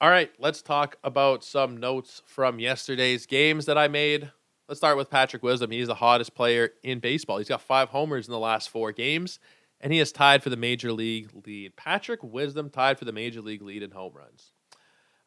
[0.00, 4.30] All right, let's talk about some notes from yesterday's games that I made.
[4.68, 5.72] Let's start with Patrick Wisdom.
[5.72, 7.38] He's the hottest player in baseball.
[7.38, 9.40] He's got five homers in the last four games,
[9.80, 11.74] and he has tied for the major league lead.
[11.74, 14.52] Patrick Wisdom tied for the major league lead in home runs.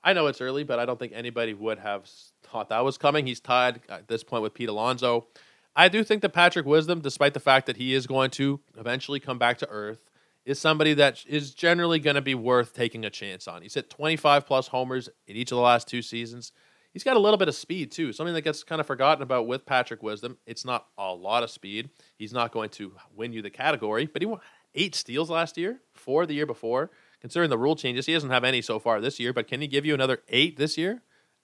[0.06, 2.10] I know it's early, but I don't think anybody would have
[2.42, 3.28] thought that was coming.
[3.28, 5.28] He's tied at this point with Pete Alonso.
[5.76, 9.20] I do think that Patrick Wisdom, despite the fact that he is going to eventually
[9.20, 10.11] come back to earth,
[10.46, 13.62] is somebody that is generally going to be worth taking a chance on.
[13.62, 16.52] He's hit 25 plus homers in each of the last two seasons.
[16.94, 19.48] He's got a little bit of speed too, something that gets kind of forgotten about
[19.48, 20.38] with Patrick Wisdom.
[20.46, 21.90] It's not a lot of speed.
[22.18, 24.42] He's not going to win you the category, but he won
[24.76, 26.92] eight steals last year, four the year before.
[27.22, 29.68] Considering the rule changes, he doesn't have any so far this year, but can he
[29.68, 31.04] give you another eight this year?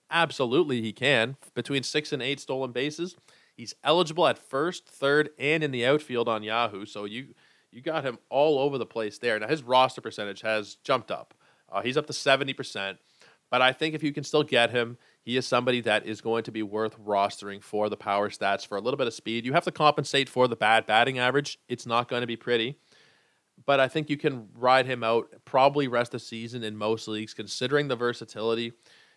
[0.09, 1.37] Absolutely, he can.
[1.53, 3.15] Between six and eight stolen bases.
[3.55, 6.85] He's eligible at first, third, and in the outfield on Yahoo.
[6.85, 7.33] So you
[7.77, 9.39] you got him all over the place there.
[9.39, 11.35] Now his roster percentage has jumped up.
[11.71, 12.97] Uh, he's up to seventy percent.
[13.51, 16.43] But I think if you can still get him, he is somebody that is going
[16.45, 19.45] to be worth rostering for the power stats for a little bit of speed.
[19.45, 21.59] You have to compensate for the bad batting average.
[21.69, 22.79] It's not going to be pretty.
[23.65, 27.33] But I think you can ride him out probably rest of season in most leagues,
[27.33, 28.73] considering the versatility.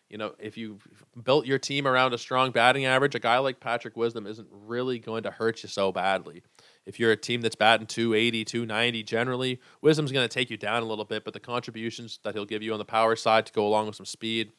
[0.08, 0.86] You know, if you've
[1.22, 4.98] built your team around a strong batting average, a guy like Patrick Wisdom isn't really
[4.98, 6.42] going to hurt you so badly.
[6.86, 10.82] If you're a team that's batting 280, 290 generally, Wisdom's going to take you down
[10.82, 13.52] a little bit, but the contributions that he'll give you on the power side to
[13.52, 14.52] go along with some speed,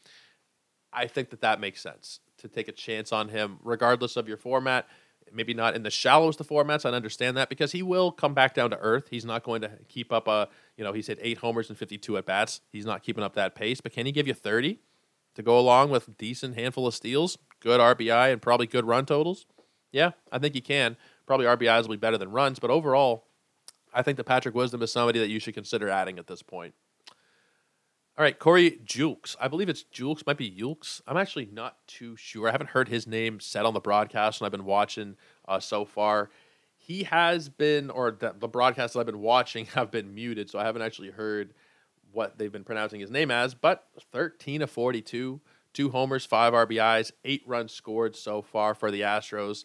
[0.93, 4.37] I think that that makes sense to take a chance on him, regardless of your
[4.37, 4.87] format.
[5.33, 6.85] Maybe not in the shallowest of formats.
[6.85, 9.07] I understand that because he will come back down to earth.
[9.09, 12.17] He's not going to keep up a, you know, he's hit eight homers and 52
[12.17, 12.59] at bats.
[12.71, 14.79] He's not keeping up that pace, but can he give you 30
[15.35, 19.45] to go along with decent handful of steals, good RBI, and probably good run totals?
[19.91, 20.97] Yeah, I think he can.
[21.31, 23.23] Probably RBIs will be better than runs, but overall,
[23.93, 26.73] I think that Patrick Wisdom is somebody that you should consider adding at this point.
[28.17, 29.37] All right, Corey Jukes.
[29.39, 30.99] I believe it's Julks, might be Julks.
[31.07, 32.49] I'm actually not too sure.
[32.49, 35.15] I haven't heard his name said on the broadcast, and I've been watching
[35.47, 36.31] uh, so far.
[36.75, 40.65] He has been, or the, the broadcasts I've been watching have been muted, so I
[40.65, 41.53] haven't actually heard
[42.11, 43.53] what they've been pronouncing his name as.
[43.53, 45.39] But 13 of 42,
[45.71, 49.63] two homers, five RBIs, eight runs scored so far for the Astros.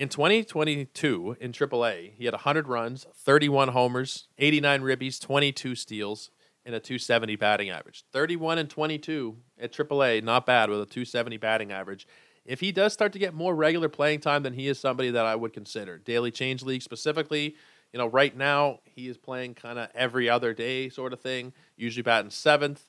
[0.00, 6.30] In 2022 in AAA, he had 100 runs, 31 homers, 89 ribbies, 22 steals,
[6.64, 8.04] and a 270 batting average.
[8.10, 12.06] 31 and 22 at AAA, not bad with a 270 batting average.
[12.46, 15.26] If he does start to get more regular playing time, then he is somebody that
[15.26, 15.98] I would consider.
[15.98, 17.54] Daily Change League specifically,
[17.92, 21.52] you know, right now he is playing kind of every other day sort of thing,
[21.76, 22.88] usually batting seventh.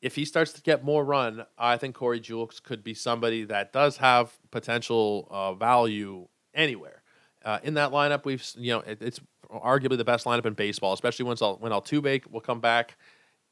[0.00, 3.72] If he starts to get more run, I think Corey Jules could be somebody that
[3.72, 7.02] does have potential uh, value anywhere.
[7.44, 10.92] Uh, in that lineup, we've you know it, it's arguably the best lineup in baseball,
[10.92, 12.96] especially once when Altuve will come back.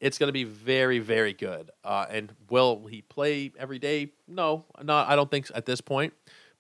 [0.01, 1.71] It's going to be very, very good.
[1.85, 4.13] Uh, and will he play every day?
[4.27, 5.09] No, not.
[5.09, 6.13] I don't think at this point.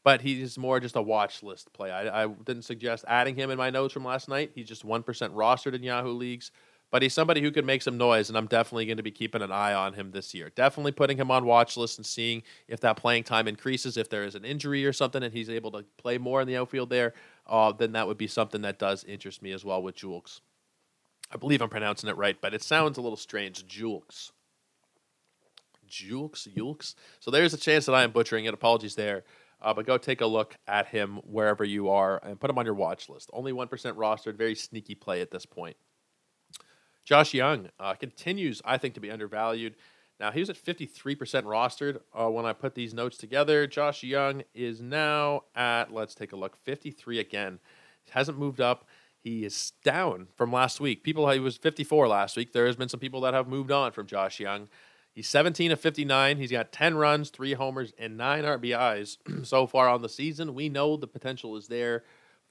[0.04, 1.92] But he's more just a watch list play.
[1.92, 4.50] I, I didn't suggest adding him in my notes from last night.
[4.52, 6.50] He's just one percent rostered in Yahoo leagues
[6.92, 9.40] but he's somebody who could make some noise, and I'm definitely going to be keeping
[9.40, 10.52] an eye on him this year.
[10.54, 14.24] Definitely putting him on watch list and seeing if that playing time increases, if there
[14.24, 17.14] is an injury or something, and he's able to play more in the outfield there.
[17.46, 20.40] Uh, then that would be something that does interest me as well with Julks.
[21.32, 23.66] I believe I'm pronouncing it right, but it sounds a little strange.
[23.66, 24.30] Julks.
[25.88, 26.94] Julks, Julks.
[27.20, 28.52] So there's a chance that I am butchering it.
[28.52, 29.24] Apologies there.
[29.62, 32.66] Uh, but go take a look at him wherever you are and put him on
[32.66, 33.30] your watch list.
[33.32, 35.76] Only 1% rostered, very sneaky play at this point.
[37.04, 39.74] Josh Jung uh, continues, I think, to be undervalued.
[40.20, 43.66] Now, he was at 53% rostered uh, when I put these notes together.
[43.66, 47.58] Josh Jung is now at, let's take a look, 53 again.
[48.10, 48.86] Hasn't moved up.
[49.18, 51.02] He is down from last week.
[51.02, 52.52] People, he was 54 last week.
[52.52, 54.68] There has been some people that have moved on from Josh Jung.
[55.14, 56.38] He's 17 of 59.
[56.38, 60.54] He's got 10 runs, three homers, and nine RBIs so far on the season.
[60.54, 62.04] We know the potential is there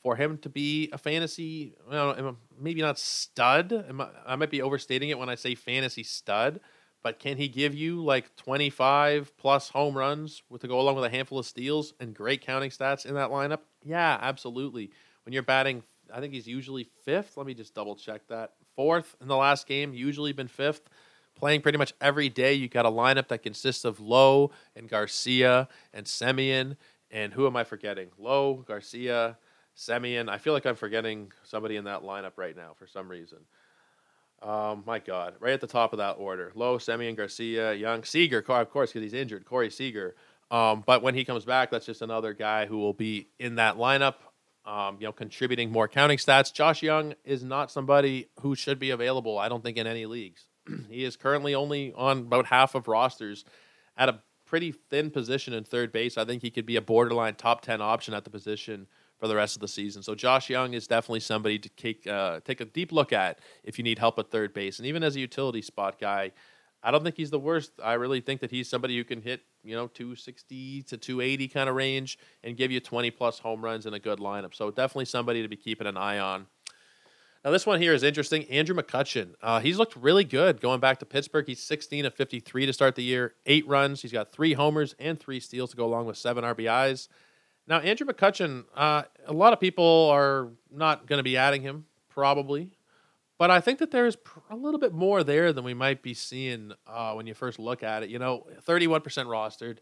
[0.03, 3.85] for him to be a fantasy, well, maybe not stud.
[4.25, 6.59] I might be overstating it when I say fantasy stud,
[7.03, 11.05] but can he give you like 25 plus home runs with to go along with
[11.05, 13.59] a handful of steals and great counting stats in that lineup?
[13.83, 14.91] Yeah, absolutely.
[15.25, 15.83] When you're batting,
[16.13, 17.37] I think he's usually fifth.
[17.37, 18.53] Let me just double check that.
[18.75, 20.89] Fourth in the last game, usually been fifth.
[21.35, 22.53] Playing pretty much every day.
[22.53, 26.75] You got a lineup that consists of Lowe and Garcia and Semien.
[27.09, 28.09] And who am I forgetting?
[28.17, 29.37] Lowe, Garcia,
[29.81, 30.29] Semien.
[30.29, 33.39] I feel like I'm forgetting somebody in that lineup right now for some reason.
[34.41, 38.43] Um, my God, right at the top of that order: Lowe, Semien, Garcia, Jung, Seager.
[38.47, 39.45] Of course, because he's injured.
[39.45, 40.15] Corey Seager.
[40.49, 43.77] Um, but when he comes back, that's just another guy who will be in that
[43.77, 44.15] lineup.
[44.65, 46.53] Um, you know, contributing more counting stats.
[46.53, 49.39] Josh Jung is not somebody who should be available.
[49.39, 50.45] I don't think in any leagues.
[50.89, 53.43] he is currently only on about half of rosters
[53.97, 56.17] at a pretty thin position in third base.
[56.17, 58.85] I think he could be a borderline top 10 option at the position
[59.21, 60.01] for the rest of the season.
[60.01, 63.77] So Josh Jung is definitely somebody to take uh, take a deep look at if
[63.77, 64.79] you need help at third base.
[64.79, 66.31] And even as a utility spot guy,
[66.81, 67.71] I don't think he's the worst.
[67.83, 71.69] I really think that he's somebody who can hit, you know, 260 to 280 kind
[71.69, 74.55] of range and give you 20 plus home runs in a good lineup.
[74.55, 76.47] So definitely somebody to be keeping an eye on.
[77.45, 78.45] Now this one here is interesting.
[78.45, 79.35] Andrew McCutchen.
[79.39, 81.45] Uh, he's looked really good going back to Pittsburgh.
[81.45, 84.01] He's 16 of 53 to start the year, eight runs.
[84.01, 87.07] He's got three homers and three steals to go along with seven RBIs.
[87.67, 91.85] Now, Andrew McCutchen, uh, a lot of people are not going to be adding him,
[92.09, 92.71] probably.
[93.37, 94.17] But I think that there's
[94.51, 97.81] a little bit more there than we might be seeing uh, when you first look
[97.81, 98.09] at it.
[98.09, 99.79] You know, 31% rostered,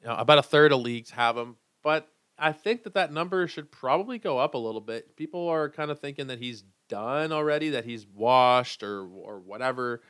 [0.00, 1.56] you know, about a third of leagues have him.
[1.82, 5.14] But I think that that number should probably go up a little bit.
[5.16, 10.00] People are kind of thinking that he's done already, that he's washed or or whatever.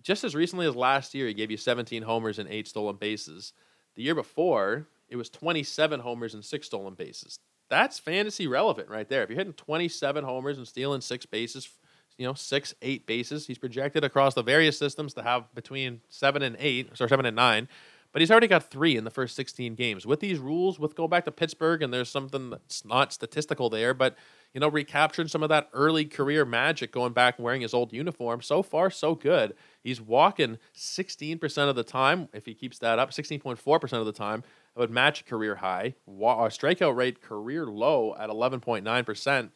[0.00, 3.54] Just as recently as last year, he gave you 17 homers and eight stolen bases.
[3.96, 7.38] The year before, it was 27 homers and six stolen bases.
[7.70, 9.22] That's fantasy relevant right there.
[9.22, 11.68] If you're hitting 27 homers and stealing six bases,
[12.18, 16.42] you know, six, eight bases, he's projected across the various systems to have between seven
[16.42, 17.68] and eight, or seven and nine.
[18.12, 20.04] But he's already got three in the first 16 games.
[20.04, 23.94] With these rules, with go back to Pittsburgh, and there's something that's not statistical there,
[23.94, 24.16] but
[24.52, 27.92] you know, recapturing some of that early career magic going back and wearing his old
[27.92, 28.40] uniform.
[28.40, 29.54] So far, so good.
[29.82, 32.28] He's walking 16% of the time.
[32.32, 34.44] If he keeps that up, 16.4% of the time,
[34.76, 35.94] would match a career high.
[36.08, 39.50] Strikeout rate career low at 11.9%.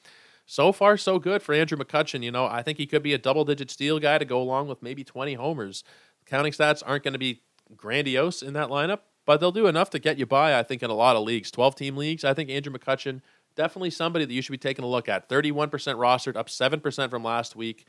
[0.46, 2.22] So far, so good for Andrew McCutchen.
[2.22, 4.68] You know, I think he could be a double digit steal guy to go along
[4.68, 5.84] with maybe 20 homers.
[6.24, 7.42] Counting stats aren't going to be
[7.76, 10.90] grandiose in that lineup, but they'll do enough to get you by, I think, in
[10.90, 11.50] a lot of leagues.
[11.50, 13.20] 12 team leagues, I think Andrew McCutchen,
[13.56, 15.28] definitely somebody that you should be taking a look at.
[15.28, 17.86] 31% rostered, up 7% from last week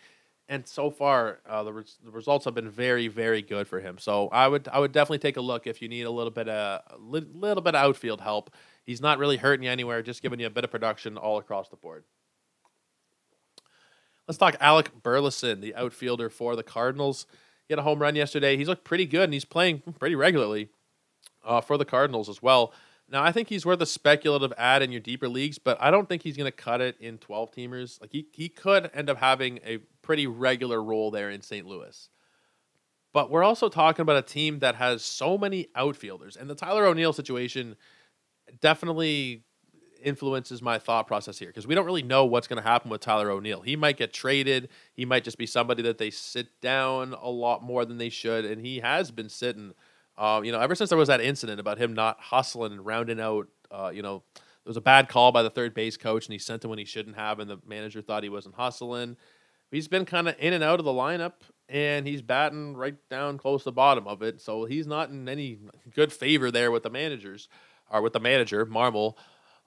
[0.49, 3.97] and so far uh, the, res- the results have been very very good for him.
[3.97, 6.49] So I would I would definitely take a look if you need a little bit
[6.49, 8.53] of a li- little bit of outfield help.
[8.83, 11.69] He's not really hurting you anywhere, just giving you a bit of production all across
[11.69, 12.03] the board.
[14.27, 17.25] Let's talk Alec Burleson, the outfielder for the Cardinals.
[17.67, 18.57] He had a home run yesterday.
[18.57, 20.69] He's looked pretty good, and he's playing pretty regularly
[21.45, 22.73] uh, for the Cardinals as well.
[23.11, 26.07] Now, I think he's worth a speculative add in your deeper leagues, but I don't
[26.07, 27.99] think he's going to cut it in 12 teamers.
[27.99, 31.65] Like he, he could end up having a pretty regular role there in St.
[31.65, 32.09] Louis.
[33.11, 36.85] But we're also talking about a team that has so many outfielders, and the Tyler
[36.85, 37.75] O'Neill situation
[38.61, 39.43] definitely
[40.03, 43.01] influences my thought process here because we don't really know what's going to happen with
[43.01, 43.61] Tyler O'Neill.
[43.61, 44.69] He might get traded.
[44.93, 48.45] He might just be somebody that they sit down a lot more than they should,
[48.45, 49.73] and he has been sitting–
[50.19, 53.21] um, you know, ever since there was that incident about him not hustling and rounding
[53.21, 56.33] out, uh, you know, there was a bad call by the third base coach and
[56.33, 59.15] he sent him when he shouldn't have, and the manager thought he wasn't hustling.
[59.71, 61.33] He's been kind of in and out of the lineup,
[61.69, 64.41] and he's batting right down close to the bottom of it.
[64.41, 65.59] So he's not in any
[65.95, 67.47] good favor there with the managers
[67.89, 69.15] or with the manager, Marmol.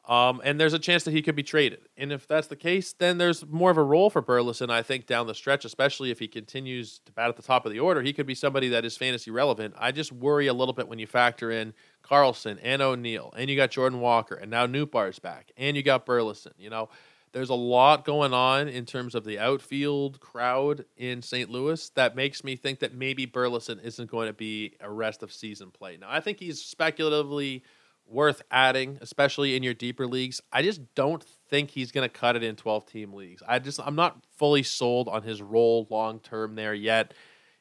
[0.05, 1.89] Um, and there's a chance that he could be traded.
[1.97, 5.07] And if that's the case, then there's more of a role for Burleson, I think,
[5.07, 8.03] down the stretch, especially if he continues to bat at the top of the order.
[8.03, 9.75] He could be somebody that is fantasy relevant.
[9.79, 13.55] I just worry a little bit when you factor in Carlson and O'Neill, and you
[13.55, 16.53] got Jordan Walker, and now Nootbaar's back, and you got Burleson.
[16.59, 16.89] You know,
[17.31, 21.49] there's a lot going on in terms of the outfield crowd in St.
[21.49, 25.33] Louis that makes me think that maybe Burleson isn't going to be a rest of
[25.33, 25.97] season play.
[25.97, 27.63] Now, I think he's speculatively–
[28.13, 30.41] worth adding, especially in your deeper leagues.
[30.53, 33.43] I just don't think he's going to cut it in 12 team leagues.
[33.47, 37.15] I just I'm not fully sold on his role long term there yet.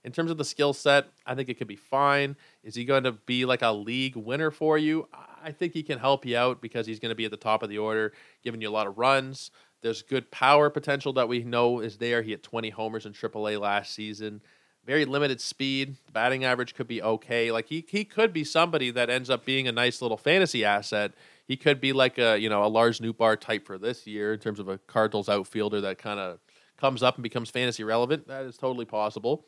[0.04, 2.36] In terms of the skill set, I think it could be fine.
[2.64, 5.08] Is he going to be like a league winner for you?
[5.44, 7.62] I think he can help you out because he's going to be at the top
[7.62, 9.52] of the order, giving you a lot of runs.
[9.82, 12.22] There's good power potential that we know is there.
[12.22, 14.42] He had 20 homers in AAA last season
[14.86, 15.96] very limited speed.
[16.06, 17.52] The batting average could be okay.
[17.52, 21.14] Like he he could be somebody that ends up being a nice little fantasy asset.
[21.48, 24.40] He could be like a you know a Lars Nootbaar type for this year in
[24.40, 26.40] terms of a Cardinals outfielder that kind of
[26.78, 28.28] comes up and becomes fantasy relevant.
[28.28, 29.46] That is totally possible.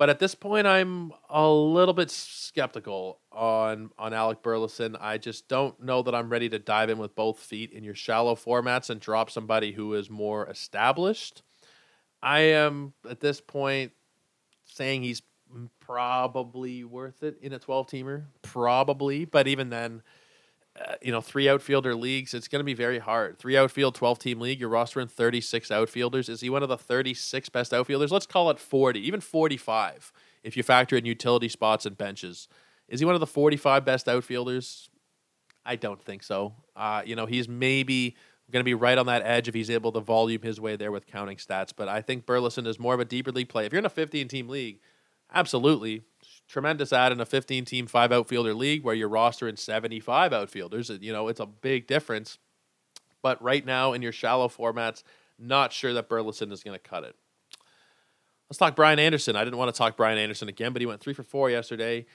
[0.00, 4.96] But at this point, I'm a little bit skeptical on on Alec Burleson.
[4.98, 7.94] I just don't know that I'm ready to dive in with both feet in your
[7.94, 11.42] shallow formats and drop somebody who is more established.
[12.22, 13.92] I am at this point
[14.80, 15.20] saying he's
[15.78, 19.26] probably worth it in a 12 teamer, probably.
[19.26, 20.00] But even then,
[20.80, 23.38] uh, you know, three outfielder leagues, it's going to be very hard.
[23.38, 26.30] Three outfield, 12 team league, you're rostering 36 outfielders.
[26.30, 28.10] Is he one of the 36 best outfielders?
[28.10, 32.48] Let's call it 40, even 45 if you factor in utility spots and benches.
[32.88, 34.88] Is he one of the 45 best outfielders?
[35.66, 36.54] I don't think so.
[36.74, 38.16] Uh, you know, he's maybe
[38.50, 40.92] going to be right on that edge if he's able to volume his way there
[40.92, 41.72] with counting stats.
[41.74, 43.66] But I think Burleson is more of a deeper league play.
[43.66, 44.80] If you're in a 15 team league,
[45.32, 46.02] absolutely
[46.48, 50.90] tremendous ad in a 15 team five outfielder league where you're rostering 75 outfielders.
[51.00, 52.38] You know, it's a big difference.
[53.22, 55.02] But right now in your shallow formats,
[55.38, 57.14] not sure that Burleson is going to cut it.
[58.48, 59.36] Let's talk Brian Anderson.
[59.36, 62.06] I didn't want to talk Brian Anderson again, but he went three for four yesterday.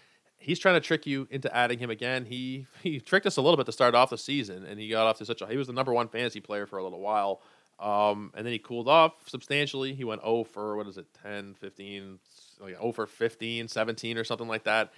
[0.45, 2.25] He's trying to trick you into adding him again.
[2.25, 5.07] He he tricked us a little bit to start off the season, and he got
[5.07, 7.41] off to such a he was the number one fantasy player for a little while.
[7.79, 9.93] Um, and then he cooled off substantially.
[9.95, 12.19] He went 0 for what is it, 10, 15,
[12.61, 14.93] like 0 for 15, 17 or something like that.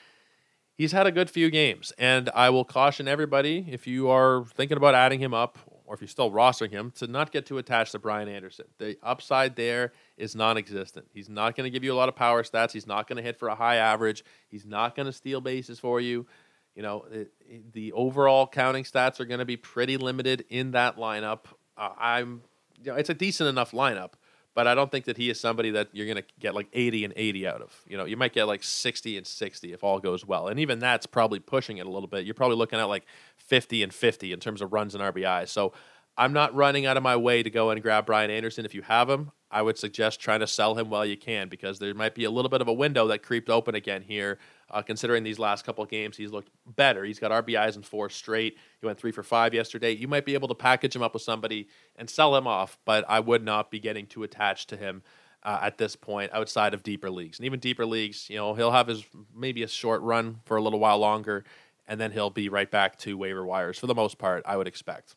[0.75, 4.77] He's had a good few games, and I will caution everybody if you are thinking
[4.77, 5.57] about adding him up
[5.87, 8.65] or if you're still rostering him, to not get too attached to Brian Anderson.
[8.77, 11.07] The upside there is non existent.
[11.13, 12.73] He's not going to give you a lot of power stats.
[12.73, 14.23] He's not going to hit for a high average.
[14.49, 16.27] He's not going to steal bases for you.
[16.75, 20.71] You know, it, it, the overall counting stats are going to be pretty limited in
[20.71, 21.45] that lineup.
[21.77, 22.41] Uh, I'm,
[22.83, 24.11] you know, it's a decent enough lineup,
[24.57, 27.05] but I don't think that he is somebody that you're going to get like 80
[27.05, 27.79] and 80 out of.
[27.87, 30.47] You know, you might get like 60 and 60 if all goes well.
[30.47, 32.25] And even that's probably pushing it a little bit.
[32.25, 33.05] You're probably looking at like
[33.35, 35.47] 50 and 50 in terms of runs and RBI.
[35.47, 35.73] So
[36.17, 38.65] I'm not running out of my way to go and grab Brian Anderson.
[38.65, 41.79] If you have him, I would suggest trying to sell him while you can because
[41.79, 44.39] there might be a little bit of a window that creeped open again here.
[44.69, 47.05] Uh, considering these last couple of games, he's looked better.
[47.05, 48.57] He's got RBIs in four straight.
[48.81, 49.91] He went three for five yesterday.
[49.91, 53.05] You might be able to package him up with somebody and sell him off, but
[53.07, 55.03] I would not be getting too attached to him
[55.43, 57.39] uh, at this point outside of deeper leagues.
[57.39, 60.61] And even deeper leagues, you know, he'll have his maybe a short run for a
[60.61, 61.45] little while longer
[61.87, 64.67] and then he'll be right back to waiver wires for the most part, I would
[64.67, 65.15] expect.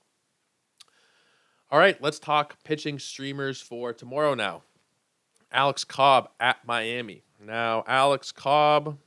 [1.73, 4.63] All right, let's talk pitching streamers for tomorrow now.
[5.53, 7.23] Alex Cobb at Miami.
[7.41, 8.99] Now, Alex Cobb,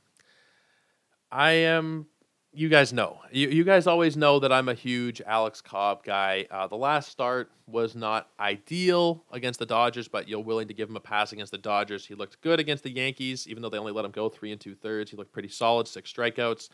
[1.30, 2.06] I am,
[2.54, 3.18] you guys know.
[3.30, 6.46] You, you guys always know that I'm a huge Alex Cobb guy.
[6.50, 10.88] Uh, the last start was not ideal against the Dodgers, but you're willing to give
[10.88, 12.06] him a pass against the Dodgers.
[12.06, 14.60] He looked good against the Yankees, even though they only let him go three and
[14.60, 15.10] two thirds.
[15.10, 16.70] He looked pretty solid, six strikeouts.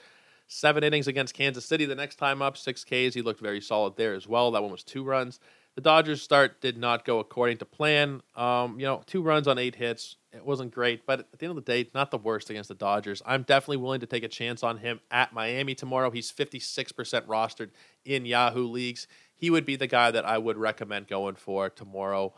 [0.47, 3.15] Seven innings against Kansas City the next time up, six Ks.
[3.15, 4.51] He looked very solid there as well.
[4.51, 5.39] That one was two runs.
[5.81, 8.21] The Dodgers' start did not go according to plan.
[8.37, 10.17] Um, you know, two runs on eight hits.
[10.31, 12.75] It wasn't great, but at the end of the day, not the worst against the
[12.75, 13.23] Dodgers.
[13.25, 16.11] I'm definitely willing to take a chance on him at Miami tomorrow.
[16.11, 17.71] He's 56% rostered
[18.05, 19.09] in Yahoo leagues.
[19.35, 22.35] He would be the guy that I would recommend going for tomorrow.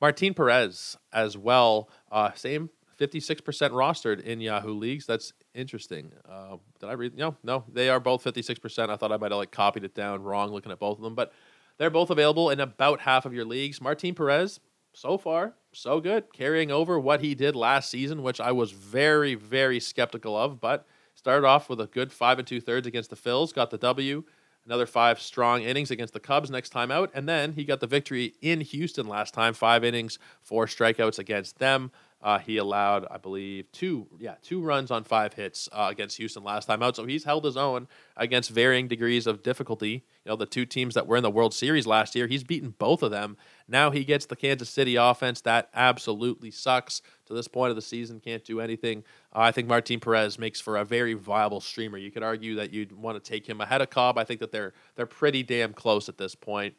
[0.00, 1.90] Martin Perez as well.
[2.12, 3.42] Uh, same 56%
[3.72, 5.04] rostered in Yahoo leagues.
[5.04, 6.12] That's interesting.
[6.28, 7.16] Uh, did I read?
[7.16, 8.88] No, no, they are both 56%.
[8.88, 11.16] I thought I might have like copied it down wrong looking at both of them,
[11.16, 11.32] but
[11.78, 13.80] they're both available in about half of your leagues.
[13.80, 14.60] Martin Perez,
[14.92, 19.34] so far, so good, carrying over what he did last season, which I was very,
[19.34, 23.16] very skeptical of, but started off with a good five and two thirds against the
[23.16, 24.24] Phils, got the W,
[24.64, 27.86] another five strong innings against the Cubs next time out, and then he got the
[27.86, 31.90] victory in Houston last time, five innings, four strikeouts against them.
[32.24, 36.42] Uh, he allowed, I believe, two yeah two runs on five hits uh, against Houston
[36.42, 36.96] last time out.
[36.96, 40.06] So he's held his own against varying degrees of difficulty.
[40.24, 42.74] You know, the two teams that were in the World Series last year, he's beaten
[42.78, 43.36] both of them.
[43.68, 47.82] Now he gets the Kansas City offense that absolutely sucks to this point of the
[47.82, 48.20] season.
[48.20, 49.04] Can't do anything.
[49.34, 51.98] Uh, I think Martin Perez makes for a very viable streamer.
[51.98, 54.16] You could argue that you'd want to take him ahead of Cobb.
[54.16, 56.74] I think that they're they're pretty damn close at this point.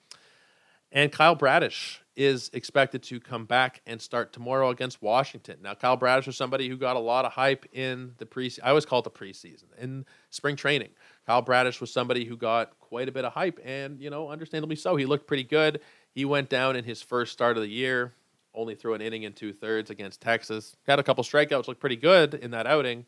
[0.91, 5.57] And Kyle Bradish is expected to come back and start tomorrow against Washington.
[5.61, 8.59] Now, Kyle Bradish was somebody who got a lot of hype in the preseason.
[8.63, 10.89] I always call it the preseason in spring training.
[11.25, 14.77] Kyle Bradish was somebody who got quite a bit of hype, and you know, understandably
[14.77, 14.95] so.
[14.95, 15.81] He looked pretty good.
[16.13, 18.13] He went down in his first start of the year,
[18.53, 20.77] only threw an inning in two thirds against Texas.
[20.87, 23.05] Had a couple strikeouts, looked pretty good in that outing.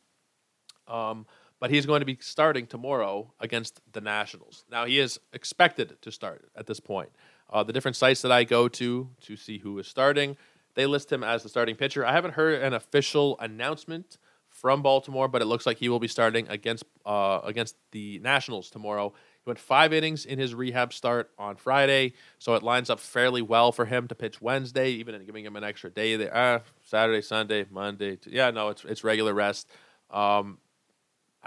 [0.89, 1.25] Um,
[1.59, 4.65] but he's going to be starting tomorrow against the Nationals.
[4.69, 7.09] Now he is expected to start at this point.
[7.49, 10.37] Uh, the different sites that I go to to see who is starting,
[10.75, 12.05] they list him as the starting pitcher.
[12.05, 14.17] I haven't heard an official announcement
[14.49, 18.69] from Baltimore, but it looks like he will be starting against uh, against the Nationals
[18.69, 19.13] tomorrow.
[19.43, 23.41] He went five innings in his rehab start on Friday, so it lines up fairly
[23.41, 26.31] well for him to pitch Wednesday, even giving him an extra day there.
[26.35, 28.17] Ah, Saturday, Sunday, Monday.
[28.25, 29.69] Yeah, no, it's it's regular rest.
[30.09, 30.57] Um,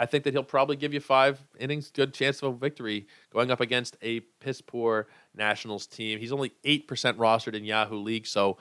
[0.00, 3.50] I think that he'll probably give you five innings, good chance of a victory going
[3.50, 6.18] up against a piss poor Nationals team.
[6.18, 8.56] He's only 8% rostered in Yahoo League, so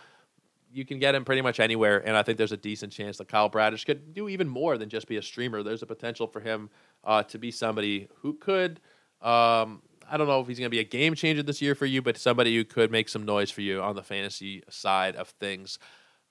[0.70, 2.06] you can get him pretty much anywhere.
[2.06, 4.90] And I think there's a decent chance that Kyle Bradish could do even more than
[4.90, 5.64] just be a streamer.
[5.64, 6.70] There's a potential for him
[7.06, 8.82] uh, to be somebody who could.
[9.22, 9.82] Um,
[10.12, 12.02] I don't know if he's going to be a game changer this year for you,
[12.02, 15.80] but somebody who could make some noise for you on the fantasy side of things.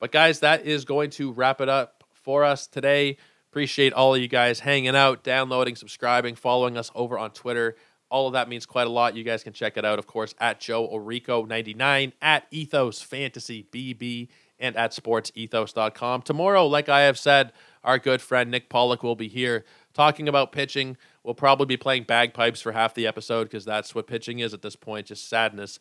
[0.00, 3.16] But, guys, that is going to wrap it up for us today.
[3.58, 7.74] Appreciate all of you guys hanging out, downloading, subscribing, following us over on Twitter.
[8.08, 9.16] All of that means quite a lot.
[9.16, 14.28] You guys can check it out, of course, at Joe Orrico99, at Ethos Fantasy BB,
[14.60, 16.22] and at sportsethos.com.
[16.22, 17.52] Tomorrow, like I have said,
[17.82, 20.96] our good friend Nick Pollack will be here talking about pitching.
[21.24, 24.62] We'll probably be playing bagpipes for half the episode because that's what pitching is at
[24.62, 25.80] this point, just sadness.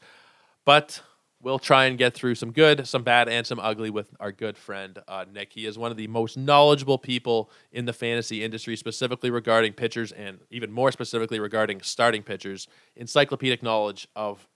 [0.66, 1.04] But
[1.42, 4.58] we'll try and get through some good, some bad, and some ugly with our good
[4.58, 5.54] friend uh, Nick.
[5.54, 10.12] He is one of the most knowledgeable people in the fantasy industry, specifically regarding pitchers
[10.12, 12.68] and even more specifically regarding starting pitchers.
[12.96, 14.48] Encyclopedic knowledge of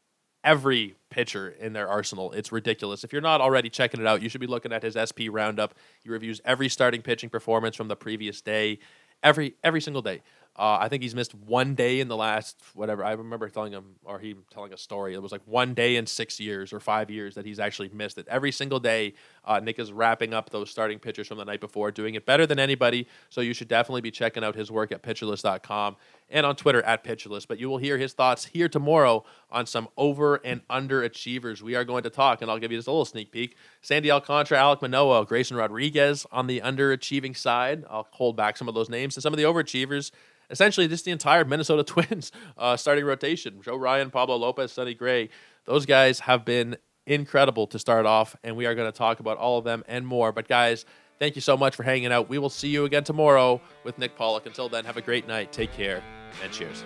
[0.44, 2.32] every pitcher in their arsenal.
[2.32, 3.04] It's ridiculous.
[3.04, 5.76] If you're not already checking it out, you should be looking at his SP roundup.
[6.04, 8.80] He reviews every starting pitching performance from the previous day,
[9.22, 10.22] every every single day.
[10.58, 13.06] Uh, I think he's missed one day in the last whatever.
[13.06, 15.14] I remember telling him, or he telling a story.
[15.14, 18.18] It was like one day in six years or five years that he's actually missed
[18.18, 18.28] it.
[18.28, 19.14] Every single day,
[19.46, 22.46] uh, Nick is wrapping up those starting pitchers from the night before, doing it better
[22.46, 23.08] than anybody.
[23.30, 25.96] So you should definitely be checking out his work at pitcherlist.com
[26.32, 27.48] and on Twitter at PitcherList.
[27.48, 31.62] But you will hear his thoughts here tomorrow on some over and under achievers.
[31.62, 33.56] We are going to talk, and I'll give you just a little sneak peek.
[33.82, 37.84] Sandy Alcantara, Alek Manoah, Grayson Rodriguez on the underachieving side.
[37.90, 40.12] I'll hold back some of those names and some of the overachievers
[40.50, 43.62] essentially just the entire Minnesota Twins uh, starting rotation.
[43.62, 45.30] Joe Ryan, Pablo Lopez, Sonny Gray.
[45.66, 46.78] Those guys have been
[47.08, 50.06] incredible to start off, and we are going to talk about all of them and
[50.06, 50.32] more.
[50.32, 50.86] But, guys,
[51.22, 52.28] thank you so much for hanging out.
[52.30, 54.48] We will see you again tomorrow with Nick Pollack.
[54.48, 55.52] Until then, have a great night.
[55.52, 56.04] Take care,
[56.44, 56.84] and cheers.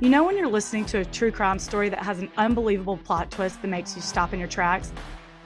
[0.00, 3.30] You know, when you're listening to a true crime story that has an unbelievable plot
[3.30, 4.92] twist that makes you stop in your tracks?